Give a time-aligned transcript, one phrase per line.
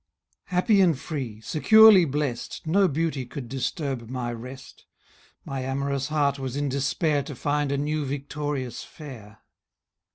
[0.45, 4.85] Happy and free, securely blest, No beauty could disturb my rest;
[5.45, 9.37] My amorous heart was in despair To find a new victorious fair: II.